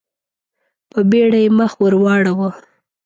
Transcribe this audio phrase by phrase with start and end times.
[0.91, 2.49] په بېړه يې مخ ور واړاوه.